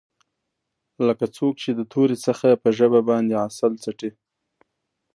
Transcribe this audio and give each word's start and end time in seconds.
لکه 1.07 1.25
څوک 1.37 1.53
چې 1.63 1.71
د 1.75 1.81
تورې 1.93 2.17
څخه 2.25 2.47
په 2.61 2.69
ژبه 2.77 2.99
باندې 3.09 3.39
عسل 3.45 3.71
څټي. 3.83 4.11